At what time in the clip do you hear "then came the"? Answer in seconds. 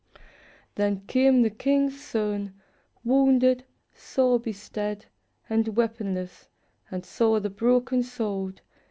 0.73-1.51